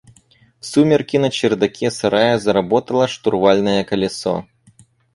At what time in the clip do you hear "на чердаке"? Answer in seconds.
1.17-1.91